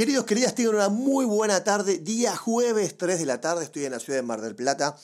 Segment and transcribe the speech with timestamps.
[0.00, 1.98] Queridos, queridas, tengan una muy buena tarde.
[1.98, 4.96] Día jueves, 3 de la tarde, estoy en la ciudad de Mar del Plata,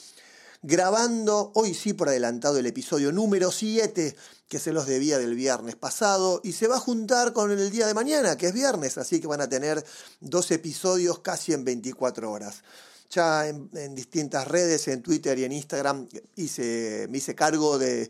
[0.63, 4.17] grabando, hoy sí por adelantado, el episodio número 7,
[4.49, 7.87] que se los debía del viernes pasado, y se va a juntar con el día
[7.87, 9.85] de mañana, que es viernes, así que van a tener
[10.21, 12.63] dos episodios casi en 24 horas.
[13.11, 18.09] Ya en, distintas redes, en Twitter y en Instagram, hice, me hice cargo de,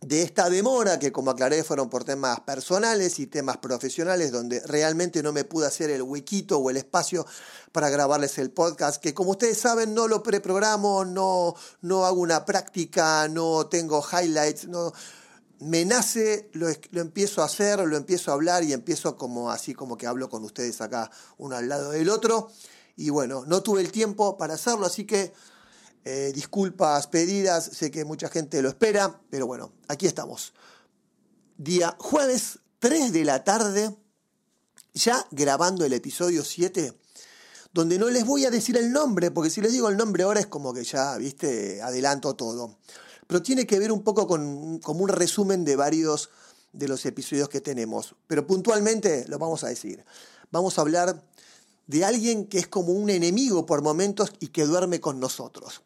[0.00, 5.22] de esta demora, que como aclaré fueron por temas personales y temas profesionales, donde realmente
[5.22, 7.26] no me pude hacer el huequito o el espacio
[7.72, 12.44] para grabarles el podcast, que como ustedes saben no lo preprogramo, no, no hago una
[12.44, 14.92] práctica, no tengo highlights, no
[15.60, 19.74] me nace, lo, lo, empiezo a hacer, lo empiezo a hablar y empiezo como así
[19.74, 22.50] como que hablo con ustedes acá uno al lado del otro.
[22.96, 25.32] Y bueno, no tuve el tiempo para hacerlo, así que
[26.08, 30.54] eh, disculpas pedidas, sé que mucha gente lo espera, pero bueno, aquí estamos.
[31.58, 33.92] Día jueves 3 de la tarde,
[34.94, 36.96] ya grabando el episodio 7,
[37.72, 40.38] donde no les voy a decir el nombre, porque si les digo el nombre ahora
[40.38, 42.78] es como que ya, viste, adelanto todo.
[43.26, 46.30] Pero tiene que ver un poco con como un resumen de varios
[46.72, 48.14] de los episodios que tenemos.
[48.28, 50.04] Pero puntualmente lo vamos a decir.
[50.52, 51.20] Vamos a hablar
[51.88, 55.82] de alguien que es como un enemigo por momentos y que duerme con nosotros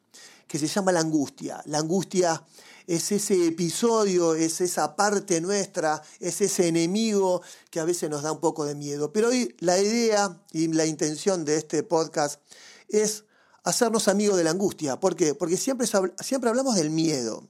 [0.51, 1.63] que se llama la angustia.
[1.67, 2.45] La angustia
[2.85, 8.33] es ese episodio, es esa parte nuestra, es ese enemigo que a veces nos da
[8.33, 9.13] un poco de miedo.
[9.13, 12.41] Pero hoy la idea y la intención de este podcast
[12.89, 13.27] es
[13.63, 14.99] hacernos amigos de la angustia.
[14.99, 15.37] ¿Por qué?
[15.37, 15.87] Porque siempre,
[16.19, 17.49] siempre hablamos del miedo.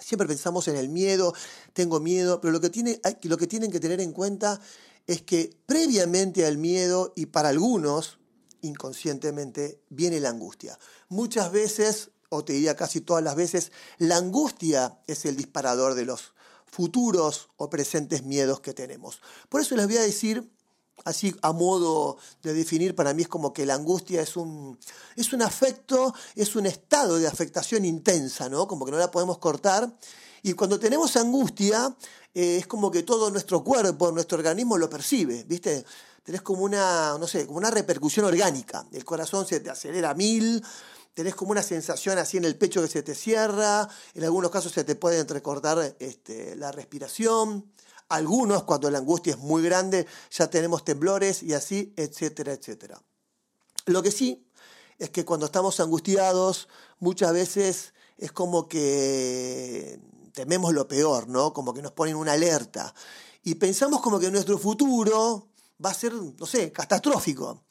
[0.00, 1.34] Siempre pensamos en el miedo,
[1.74, 4.58] tengo miedo, pero lo que, tiene, lo que tienen que tener en cuenta
[5.06, 8.18] es que previamente al miedo y para algunos,
[8.62, 10.78] inconscientemente, viene la angustia.
[11.10, 16.04] Muchas veces o te diría casi todas las veces, la angustia es el disparador de
[16.04, 16.32] los
[16.66, 19.20] futuros o presentes miedos que tenemos.
[19.48, 20.50] Por eso les voy a decir,
[21.04, 24.78] así a modo de definir, para mí es como que la angustia es un,
[25.16, 28.66] es un afecto, es un estado de afectación intensa, ¿no?
[28.66, 29.92] Como que no la podemos cortar.
[30.42, 31.94] Y cuando tenemos angustia,
[32.34, 35.84] eh, es como que todo nuestro cuerpo, nuestro organismo lo percibe, ¿viste?
[36.22, 38.86] Tenés como una, no sé, como una repercusión orgánica.
[38.92, 40.62] El corazón se te acelera mil,
[41.14, 44.72] tenés como una sensación así en el pecho que se te cierra, en algunos casos
[44.72, 47.72] se te puede entrecortar este, la respiración,
[48.08, 53.00] algunos cuando la angustia es muy grande ya tenemos temblores y así, etcétera, etcétera.
[53.86, 54.46] Lo que sí
[54.98, 60.00] es que cuando estamos angustiados muchas veces es como que
[60.32, 61.52] tememos lo peor, ¿no?
[61.52, 62.94] Como que nos ponen una alerta
[63.42, 65.48] y pensamos como que nuestro futuro
[65.84, 67.62] va a ser, no sé, catastrófico.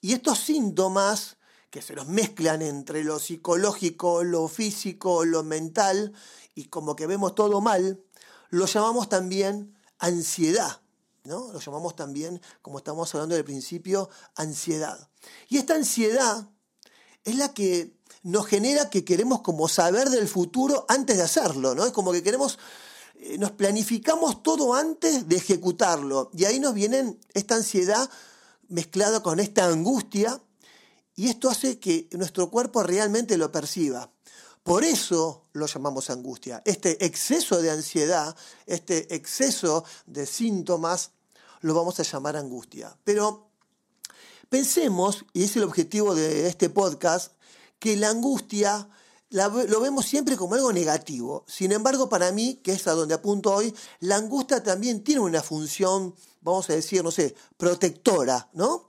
[0.00, 1.36] Y estos síntomas
[1.70, 6.12] que se los mezclan entre lo psicológico, lo físico, lo mental,
[6.54, 8.02] y como que vemos todo mal,
[8.50, 10.80] lo llamamos también ansiedad.
[11.24, 11.52] ¿no?
[11.52, 15.08] Lo llamamos también, como estamos hablando del principio, ansiedad.
[15.48, 16.48] Y esta ansiedad
[17.24, 21.86] es la que nos genera que queremos como saber del futuro antes de hacerlo, ¿no?
[21.86, 22.58] Es como que queremos,
[23.14, 26.30] eh, nos planificamos todo antes de ejecutarlo.
[26.34, 28.10] Y ahí nos viene esta ansiedad
[28.68, 30.40] mezclada con esta angustia
[31.20, 34.10] y esto hace que nuestro cuerpo realmente lo perciba.
[34.62, 36.62] Por eso lo llamamos angustia.
[36.64, 41.10] Este exceso de ansiedad, este exceso de síntomas,
[41.60, 42.96] lo vamos a llamar angustia.
[43.04, 43.50] Pero
[44.48, 47.32] pensemos, y es el objetivo de este podcast,
[47.78, 48.88] que la angustia
[49.28, 51.44] lo vemos siempre como algo negativo.
[51.46, 55.42] Sin embargo, para mí, que es a donde apunto hoy, la angustia también tiene una
[55.42, 58.88] función, vamos a decir, no sé, protectora, ¿no?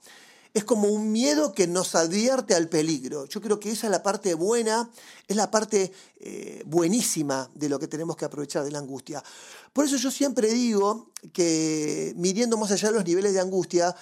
[0.53, 3.25] Es como un miedo que nos advierte al peligro.
[3.25, 4.89] Yo creo que esa es la parte buena,
[5.27, 9.23] es la parte eh, buenísima de lo que tenemos que aprovechar de la angustia.
[9.71, 13.95] Por eso yo siempre digo que midiendo más allá de los niveles de angustia,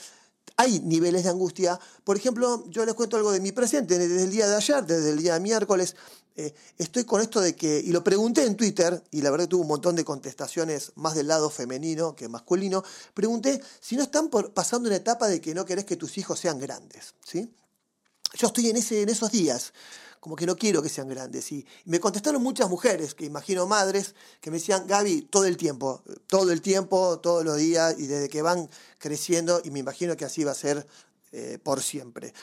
[0.57, 1.79] hay niveles de angustia.
[2.03, 5.11] Por ejemplo, yo les cuento algo de mi presente, desde el día de ayer, desde
[5.11, 5.95] el día de miércoles,
[6.35, 9.61] eh, estoy con esto de que, y lo pregunté en Twitter, y la verdad tuve
[9.61, 12.83] un montón de contestaciones más del lado femenino que masculino,
[13.13, 16.57] pregunté si no están pasando una etapa de que no querés que tus hijos sean
[16.57, 17.53] grandes, ¿sí?
[18.35, 19.73] Yo estoy en, ese, en esos días,
[20.19, 21.51] como que no quiero que sean grandes.
[21.51, 26.03] Y me contestaron muchas mujeres, que imagino madres, que me decían, Gaby, todo el tiempo,
[26.27, 30.25] todo el tiempo, todos los días, y desde que van creciendo, y me imagino que
[30.25, 30.85] así va a ser
[31.31, 32.33] eh, por siempre.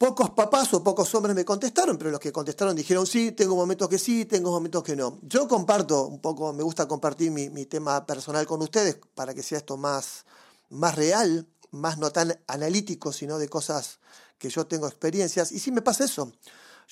[0.00, 3.86] Pocos papás o pocos hombres me contestaron, pero los que contestaron dijeron sí, tengo momentos
[3.86, 5.18] que sí, tengo momentos que no.
[5.20, 9.58] Yo comparto un poco, me gusta compartir mi, tema personal con ustedes para que sea
[9.58, 10.24] esto más,
[10.70, 13.98] más real, más no tan analítico, sino de cosas
[14.38, 15.52] que yo tengo experiencias.
[15.52, 16.32] Y sí me pasa eso.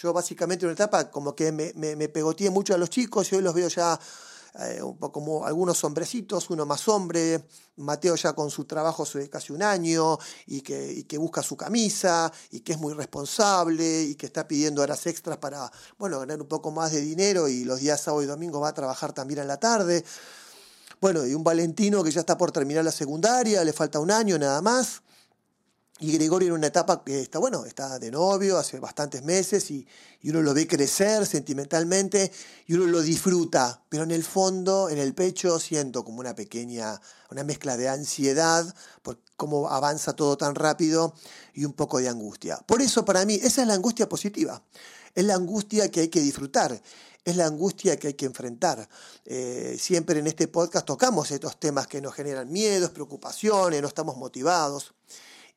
[0.00, 3.42] Yo básicamente en una etapa como que me, pegoteé mucho a los chicos y hoy
[3.42, 3.98] los veo ya
[4.60, 7.44] eh, como algunos hombrecitos, uno más hombre,
[7.76, 10.16] Mateo ya con su trabajo hace casi un año
[10.46, 14.46] y que, y que busca su camisa y que es muy responsable y que está
[14.46, 15.68] pidiendo horas extras para,
[15.98, 18.74] bueno, ganar un poco más de dinero y los días sábado y domingo va a
[18.74, 20.04] trabajar también en la tarde.
[21.00, 24.38] Bueno, y un Valentino que ya está por terminar la secundaria, le falta un año
[24.38, 25.02] nada más.
[26.00, 29.86] Y Gregorio en una etapa que está, bueno, está de novio hace bastantes meses y,
[30.24, 32.30] uno lo ve crecer sentimentalmente
[32.66, 37.00] y uno lo disfruta, pero en el fondo, en el pecho, siento como una pequeña,
[37.30, 41.14] una mezcla de ansiedad por cómo avanza todo tan rápido
[41.54, 42.58] y un poco de angustia.
[42.58, 44.62] Por eso para mí esa es la angustia positiva,
[45.14, 46.80] es la angustia que hay que disfrutar,
[47.24, 48.88] es la angustia que hay que enfrentar.
[49.24, 54.16] Eh, siempre en este podcast tocamos estos temas que nos generan miedos, preocupaciones, no estamos
[54.16, 54.94] motivados.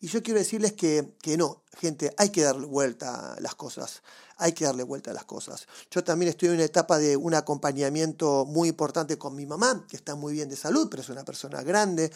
[0.04, 4.02] Y yo quiero decirles que, que no, gente, hay que darle vuelta a las cosas,
[4.38, 5.68] hay que darle vuelta a las cosas.
[5.92, 9.96] Yo también estoy en una etapa de un acompañamiento muy importante con mi mamá, que
[9.96, 12.12] está muy bien de salud, pero es una persona grande,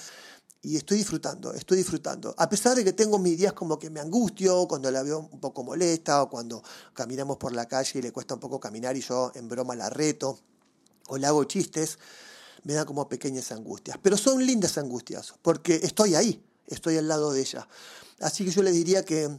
[0.64, 2.34] y estoy disfrutando, estoy disfrutando.
[2.40, 5.40] A pesar de que tengo mis días como que me angustio, cuando la veo un
[5.40, 6.64] poco molesta, o cuando
[6.96, 9.92] caminamos por la calle y le cuesta un poco caminar y yo en broma la
[9.92, 10.40] reto,
[11.08, 12.00] o le hago chistes,
[12.64, 14.00] me da como pequeñas angustias.
[14.02, 17.68] Pero son lindas angustias, porque estoy ahí estoy al lado de ella.
[18.20, 19.30] Así que yo les diría que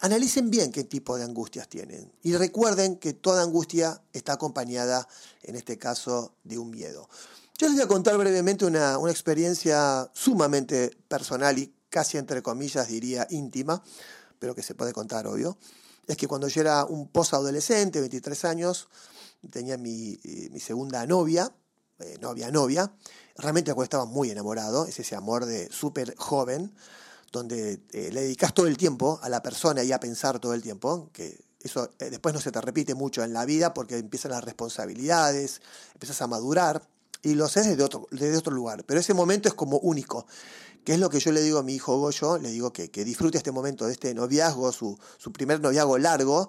[0.00, 5.08] analicen bien qué tipo de angustias tienen y recuerden que toda angustia está acompañada,
[5.42, 7.08] en este caso, de un miedo.
[7.58, 12.88] Yo les voy a contar brevemente una, una experiencia sumamente personal y casi entre comillas
[12.88, 13.82] diría íntima,
[14.38, 15.58] pero que se puede contar, obvio.
[16.06, 18.88] Es que cuando yo era un posadolescente, 23 años,
[19.50, 21.52] tenía mi, eh, mi segunda novia,
[21.98, 22.92] eh, novia, novia,
[23.38, 26.72] realmente estaba muy enamorado, es ese amor de súper joven,
[27.32, 30.62] donde eh, le dedicas todo el tiempo a la persona y a pensar todo el
[30.62, 34.32] tiempo, que eso eh, después no se te repite mucho en la vida porque empiezan
[34.32, 35.60] las responsabilidades,
[35.94, 36.82] empiezas a madurar
[37.22, 40.26] y lo haces desde otro, desde otro lugar, pero ese momento es como único,
[40.84, 43.04] que es lo que yo le digo a mi hijo Goyo, le digo que, que
[43.04, 46.48] disfrute este momento de este noviazgo, su, su primer noviazgo largo,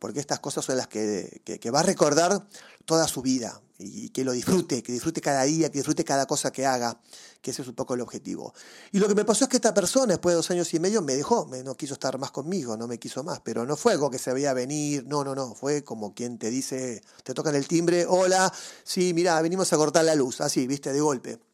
[0.00, 2.44] porque estas cosas son las que, que va a recordar
[2.84, 6.50] toda su vida y que lo disfrute, que disfrute cada día, que disfrute cada cosa
[6.50, 6.98] que haga,
[7.40, 8.52] que ese es un poco el objetivo.
[8.92, 11.02] Y lo que me pasó es que esta persona, después de dos años y medio,
[11.02, 14.10] me dejó, no quiso estar más conmigo, no me quiso más, pero no fue algo
[14.10, 17.68] que se veía venir, no, no, no, fue como quien te dice, te tocan el
[17.68, 18.52] timbre, hola,
[18.84, 21.49] sí, mira, venimos a cortar la luz, así, viste, de golpe.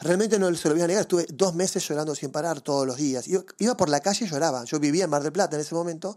[0.00, 2.96] Realmente no se lo voy a negar, estuve dos meses llorando sin parar todos los
[2.96, 3.26] días.
[3.58, 4.64] Iba por la calle y lloraba.
[4.64, 6.16] Yo vivía en Mar del Plata en ese momento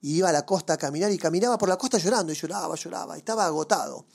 [0.00, 2.76] y iba a la costa a caminar y caminaba por la costa llorando y lloraba,
[2.76, 4.06] lloraba, y estaba agotado.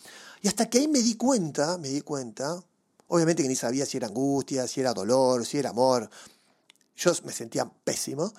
[0.42, 2.64] Y hasta que ahí me di cuenta, me di cuenta,
[3.08, 6.10] obviamente que ni sabía si era angustia, si era dolor, si era amor,
[6.96, 8.32] yo me sentía pésimo.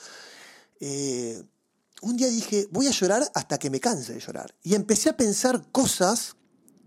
[0.81, 1.43] Eh,
[2.01, 4.55] un día dije, voy a llorar hasta que me canse de llorar.
[4.63, 6.37] Y empecé a pensar cosas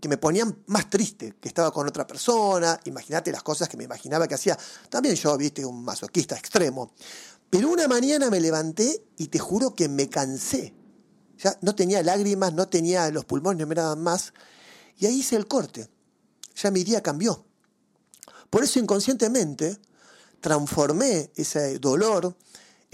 [0.04, 3.84] que me ponían más triste, que estaba con otra persona, imagínate las cosas que me
[3.84, 4.54] imaginaba que hacía.
[4.90, 6.92] También yo, viste, un masoquista extremo.
[7.48, 10.74] Pero una mañana me levanté y te juro que me cansé.
[11.38, 14.34] Ya no tenía lágrimas, no tenía los pulmones, no me daban más.
[14.98, 15.88] Y ahí hice el corte.
[16.54, 17.46] Ya mi día cambió.
[18.50, 19.78] Por eso inconscientemente
[20.42, 22.36] transformé ese dolor,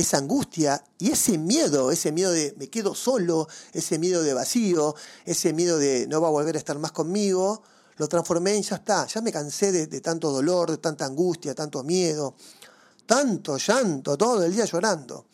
[0.00, 4.94] esa angustia y ese miedo, ese miedo de me quedo solo, ese miedo de vacío,
[5.24, 7.62] ese miedo de no va a volver a estar más conmigo,
[7.96, 11.54] lo transformé en ya está, ya me cansé de, de tanto dolor, de tanta angustia,
[11.54, 12.34] tanto miedo,
[13.06, 15.26] tanto llanto, todo el día llorando.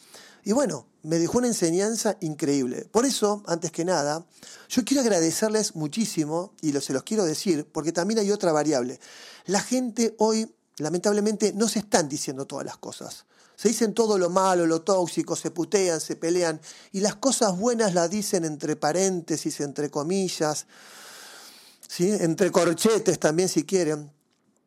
[0.45, 2.85] Y bueno, me dejó una enseñanza increíble.
[2.91, 4.27] Por eso, antes que nada,
[4.69, 8.99] yo quiero agradecerles muchísimo, y se los quiero decir, porque también hay otra variable.
[9.47, 13.27] La gente hoy, lamentablemente, no se están diciendo todas las cosas.
[13.57, 16.61] Se dicen todo lo malo, lo tóxico, se putean, se pelean,
[16.93, 20.67] y las cosas buenas las dicen entre paréntesis, entre comillas,
[21.89, 22.11] ¿sí?
[22.11, 24.13] entre corchetes también si quieren.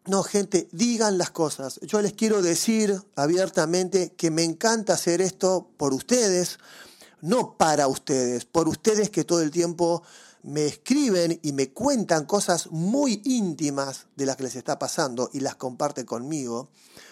[0.06, 1.80] No, gente, digan las cosas.
[1.84, 6.58] Yo les quiero decir abiertamente que me encanta hacer esto por ustedes,
[7.22, 10.02] no para ustedes, por ustedes que todo el tiempo
[10.42, 15.42] me escriben y me cuentan cosas muy íntimas de las que les está pasando y
[15.42, 16.70] las comparten conmigo.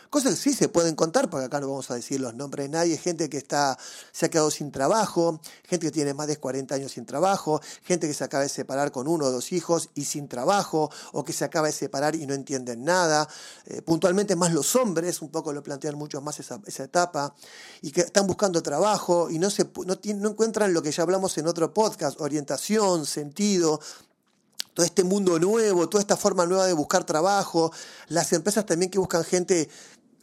[0.09, 2.69] Cosas que sí se pueden contar, porque acá no vamos a decir los nombres de
[2.69, 3.77] nadie, gente que está,
[4.11, 8.07] se ha quedado sin trabajo, gente que tiene más de 40 años sin trabajo, gente
[8.07, 11.33] que se acaba de separar con uno o dos hijos y sin trabajo, o que
[11.33, 13.27] se acaba de separar y no entienden nada.
[13.65, 17.35] Eh, puntualmente más los hombres, un poco lo plantean mucho más esa, esa etapa,
[17.81, 21.37] y que están buscando trabajo y no, se, no, no encuentran lo que ya hablamos
[21.37, 23.81] en otro podcast, orientación, sentido,
[24.77, 27.71] todo este mundo nuevo, toda esta forma nueva de buscar trabajo,
[28.09, 29.69] las empresas también que buscan gente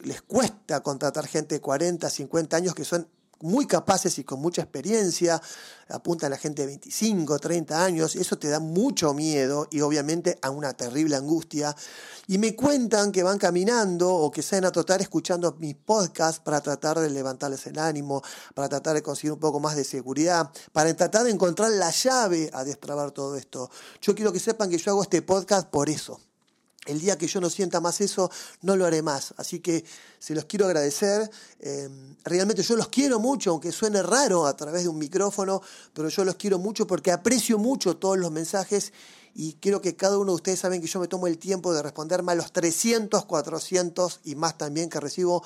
[0.05, 3.07] les cuesta contratar gente de 40, 50 años que son
[3.41, 5.41] muy capaces y con mucha experiencia,
[5.89, 10.49] apuntan a gente de 25, 30 años, eso te da mucho miedo y obviamente a
[10.49, 11.75] una terrible angustia.
[12.27, 16.61] Y me cuentan que van caminando o que salen a trotar escuchando mis podcasts para
[16.61, 20.93] tratar de levantarles el ánimo, para tratar de conseguir un poco más de seguridad, para
[20.95, 23.69] tratar de encontrar la llave a destrabar todo esto.
[24.01, 26.19] Yo quiero que sepan que yo hago este podcast por eso.
[26.85, 28.29] El día que yo no sienta más eso,
[28.61, 29.33] no lo haré más.
[29.37, 29.83] Así que
[30.19, 31.29] se los quiero agradecer.
[31.59, 31.89] Eh,
[32.23, 35.61] realmente yo los quiero mucho, aunque suene raro a través de un micrófono,
[35.93, 38.93] pero yo los quiero mucho porque aprecio mucho todos los mensajes
[39.33, 41.83] y quiero que cada uno de ustedes saben que yo me tomo el tiempo de
[41.83, 45.43] responderme a los 300, 400 y más también que recibo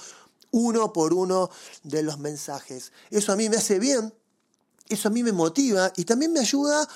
[0.51, 1.49] uno por uno
[1.83, 2.91] de los mensajes.
[3.09, 4.13] Eso a mí me hace bien,
[4.89, 6.87] eso a mí me motiva y también me ayuda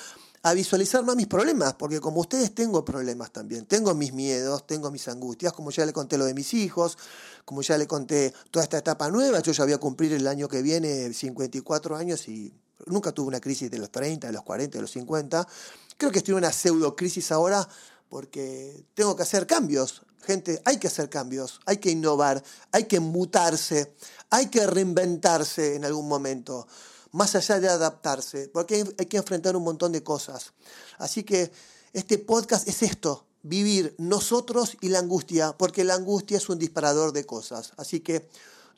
[0.43, 4.91] a visualizar más mis problemas, porque como ustedes tengo problemas también, tengo mis miedos, tengo
[4.91, 6.97] mis angustias, como ya le conté lo de mis hijos,
[7.45, 10.49] como ya le conté toda esta etapa nueva, yo ya voy a cumplir el año
[10.49, 12.53] que viene 54 años y
[12.85, 15.47] nunca tuve una crisis de los 30, de los 40, de los 50,
[15.95, 17.65] creo que estoy en una pseudo crisis ahora
[18.09, 20.03] porque tengo que hacer cambios.
[20.23, 23.93] Gente, hay que hacer cambios, hay que innovar, hay que mutarse,
[24.29, 26.67] hay que reinventarse en algún momento
[27.13, 30.53] más allá de adaptarse, porque hay que enfrentar un montón de cosas.
[30.97, 31.51] Así que
[31.93, 37.13] este podcast es esto, vivir nosotros y la angustia, porque la angustia es un disparador
[37.13, 37.71] de cosas.
[37.77, 38.27] Así que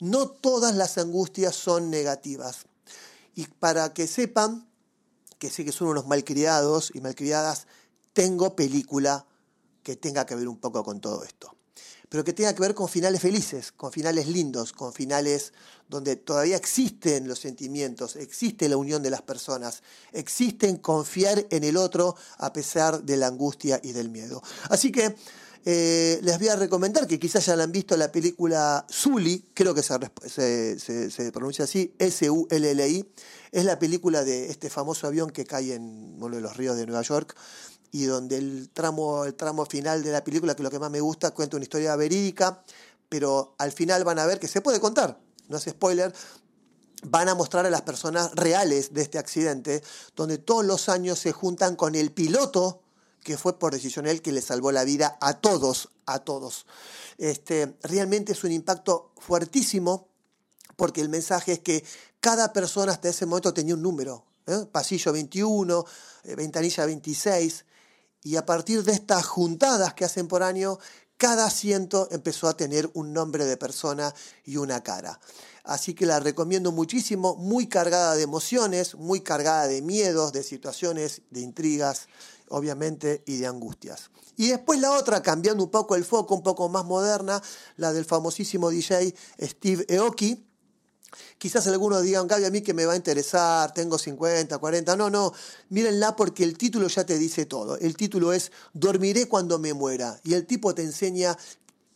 [0.00, 2.66] no todas las angustias son negativas.
[3.34, 4.68] Y para que sepan,
[5.38, 7.66] que sé que son unos malcriados y malcriadas,
[8.12, 9.26] tengo película
[9.82, 11.56] que tenga que ver un poco con todo esto
[12.08, 15.52] pero que tenga que ver con finales felices, con finales lindos, con finales
[15.88, 19.82] donde todavía existen los sentimientos, existe la unión de las personas,
[20.12, 24.42] existen confiar en el otro a pesar de la angustia y del miedo.
[24.68, 25.14] Así que
[25.68, 29.82] eh, les voy a recomendar que quizás ya han visto la película Zully, creo que
[29.82, 33.04] se, se, pronuncia así, S-U-L-L-I,
[33.50, 36.86] es la película de este famoso avión que cae en uno de los ríos de
[36.86, 37.36] Nueva York
[37.96, 40.90] y donde el tramo, el tramo final de la película, que es lo que más
[40.90, 42.62] me gusta, cuenta una historia verídica,
[43.08, 46.12] pero al final van a ver que se puede contar, no es spoiler,
[47.04, 49.82] van a mostrar a las personas reales de este accidente,
[50.14, 52.82] donde todos los años se juntan con el piloto,
[53.22, 56.66] que fue por decisión él que le salvó la vida a todos, a todos.
[57.16, 60.08] Este, realmente es un impacto fuertísimo,
[60.76, 61.82] porque el mensaje es que
[62.20, 64.66] cada persona hasta ese momento tenía un número, ¿eh?
[64.70, 65.84] pasillo 21,
[66.24, 67.64] eh, ventanilla 26,
[68.26, 70.80] y a partir de estas juntadas que hacen por año,
[71.16, 74.12] cada asiento empezó a tener un nombre de persona
[74.44, 75.20] y una cara.
[75.62, 81.22] Así que la recomiendo muchísimo, muy cargada de emociones, muy cargada de miedos, de situaciones,
[81.30, 82.08] de intrigas,
[82.48, 84.10] obviamente, y de angustias.
[84.36, 87.40] Y después la otra, cambiando un poco el foco, un poco más moderna,
[87.76, 90.44] la del famosísimo DJ Steve Aoki,
[91.38, 94.96] Quizás algunos digan, Gaby, a mí que me va a interesar, tengo 50, 40.
[94.96, 95.32] No, no,
[95.68, 97.76] mírenla porque el título ya te dice todo.
[97.78, 100.18] El título es Dormiré cuando me muera.
[100.24, 101.36] Y el tipo te enseña,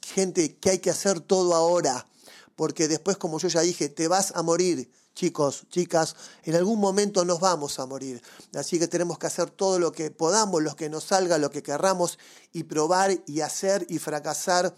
[0.03, 2.07] gente, que hay que hacer todo ahora.
[2.55, 4.91] Porque después, como yo ya dije, te vas a morir.
[5.15, 6.15] Chicos, chicas,
[6.45, 8.23] en algún momento nos vamos a morir.
[8.55, 11.63] Así que tenemos que hacer todo lo que podamos, lo que nos salga, lo que
[11.63, 12.19] querramos,
[12.53, 14.75] y probar y hacer y fracasar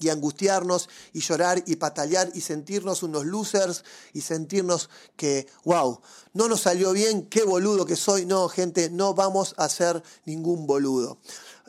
[0.00, 6.00] y angustiarnos y llorar y patalear y sentirnos unos losers y sentirnos que, wow,
[6.34, 8.26] no nos salió bien, qué boludo que soy.
[8.26, 11.18] No, gente, no vamos a ser ningún boludo.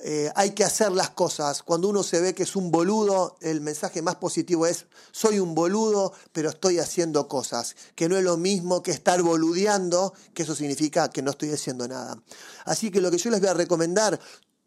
[0.03, 1.63] Eh, hay que hacer las cosas.
[1.63, 5.55] Cuando uno se ve que es un boludo, el mensaje más positivo es, soy un
[5.55, 7.75] boludo, pero estoy haciendo cosas.
[7.95, 11.87] Que no es lo mismo que estar boludeando, que eso significa que no estoy haciendo
[11.87, 12.21] nada.
[12.65, 14.19] Así que lo que yo les voy a recomendar,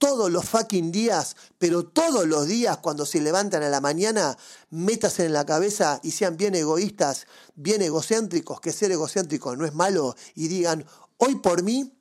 [0.02, 4.36] todos los fucking días, pero todos los días cuando se levantan a la mañana,
[4.70, 9.74] métanse en la cabeza y sean bien egoístas, bien egocéntricos, que ser egocéntrico no es
[9.74, 10.84] malo, y digan,
[11.18, 11.92] hoy por mí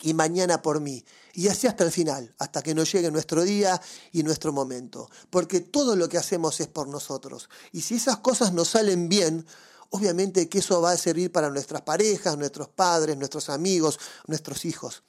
[0.00, 1.04] y mañana por mí.
[1.34, 5.08] Y así hasta el final, hasta que nos llegue nuestro día y nuestro momento.
[5.30, 7.48] Porque todo lo que hacemos es por nosotros.
[7.70, 9.46] Y si esas cosas nos salen bien,
[9.90, 15.04] obviamente que eso va a servir para nuestras parejas, nuestros padres, nuestros amigos, nuestros hijos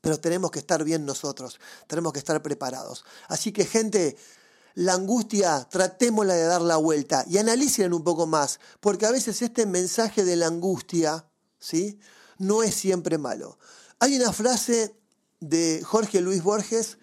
[0.00, 3.04] pero tenemos que estar bien nosotros, tenemos que estar preparados.
[3.28, 4.16] Así que gente,
[4.74, 9.42] la angustia, tratémosla de dar la vuelta y analicen un poco más, porque a veces
[9.42, 11.26] este mensaje de la angustia,
[11.58, 11.98] ¿sí?
[12.38, 13.58] No es siempre malo.
[13.98, 14.94] Hay una frase
[15.40, 16.98] de Jorge Luis Borges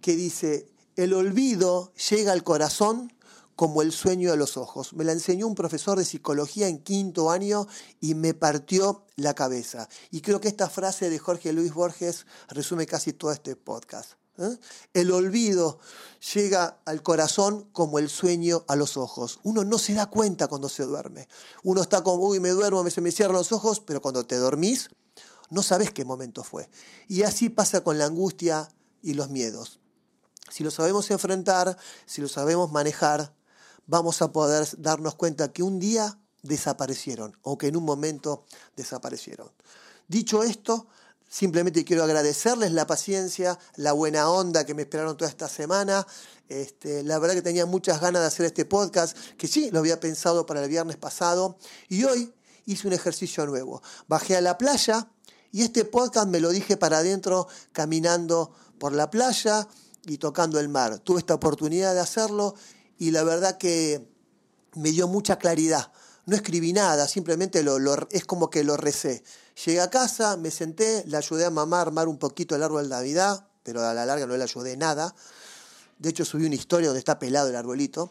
[0.00, 3.12] que dice, el olvido llega al corazón
[3.60, 4.94] como el sueño de los ojos.
[4.94, 7.66] Me la enseñó un profesor de psicología en quinto año
[8.00, 9.86] y me partió la cabeza.
[10.10, 14.12] Y creo que esta frase de Jorge Luis Borges resume casi todo este podcast.
[14.38, 14.56] ¿eh?
[14.94, 15.78] El olvido
[16.32, 19.40] llega al corazón como el sueño a los ojos.
[19.42, 21.28] Uno no se da cuenta cuando se duerme.
[21.62, 24.88] Uno está como, uy, me duermo, se me cierran los ojos, pero cuando te dormís,
[25.50, 26.70] no sabes qué momento fue.
[27.08, 28.70] Y así pasa con la angustia
[29.02, 29.80] y los miedos.
[30.48, 31.76] Si lo sabemos enfrentar,
[32.06, 33.34] si lo sabemos manejar,
[33.90, 38.44] vamos a poder darnos cuenta que un día desaparecieron o que en un momento
[38.76, 39.50] desaparecieron.
[40.06, 40.86] Dicho esto,
[41.32, 46.04] Simplemente quiero agradecerles la paciencia, la buena onda que me esperaron toda esta semana.
[46.48, 50.00] Este, la verdad que tenía muchas ganas de hacer este podcast, que sí, lo había
[50.00, 51.56] pensado para el viernes pasado.
[51.88, 52.34] Y hoy
[52.66, 53.80] hice un ejercicio nuevo.
[54.08, 55.08] Bajé a la playa
[55.52, 59.68] y este podcast me lo dije para adentro caminando por la playa
[60.06, 60.98] y tocando el mar.
[60.98, 62.56] Tuve esta oportunidad de hacerlo
[63.00, 64.06] y la verdad que
[64.74, 65.90] me dio mucha claridad.
[66.26, 67.78] No escribí nada, simplemente lo,
[68.10, 69.24] es como que lo recé.
[69.64, 72.84] Llegué a casa, me senté, le ayudé a mamá a armar un poquito el árbol
[72.84, 75.14] de Navidad, pero a la larga no le ayudé nada.
[75.98, 78.10] De hecho, subí una historia donde está pelado el arbolito.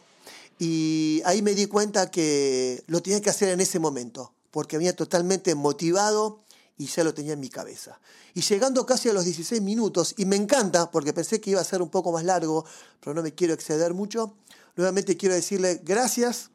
[0.58, 4.94] Y ahí me di cuenta que lo tenía que hacer en ese momento, porque había
[4.94, 6.40] totalmente motivado
[6.76, 8.00] y ya lo tenía en mi cabeza.
[8.34, 11.64] Y llegando casi a los 16 minutos, y me encanta, porque pensé que iba a
[11.64, 12.64] ser un poco más largo,
[12.98, 14.34] pero no me quiero exceder mucho,
[14.76, 16.50] nuevamente quiero decirle gracias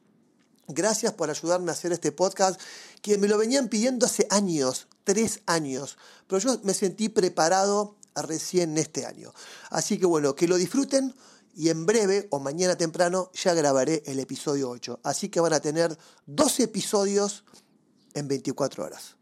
[0.68, 2.60] Gracias por ayudarme a hacer este podcast,
[3.00, 5.96] que me lo venían pidiendo hace años, tres años,
[6.26, 9.32] pero yo me sentí preparado recién este año.
[9.70, 11.14] Así que bueno, que lo disfruten
[11.54, 15.00] y en breve o mañana temprano ya grabaré el episodio 8.
[15.04, 15.96] Así que van a tener
[16.26, 17.44] dos episodios
[18.14, 19.16] en 24 horas.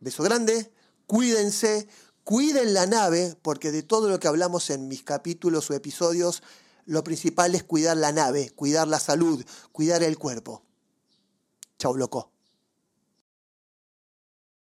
[0.00, 0.72] Beso grande,
[1.06, 1.88] cuídense,
[2.24, 6.42] cuiden la nave, porque de todo lo que hablamos en mis capítulos o episodios,
[6.88, 10.62] lo principal es cuidar la nave, cuidar la salud, cuidar el cuerpo.
[11.78, 12.32] Chau, loco.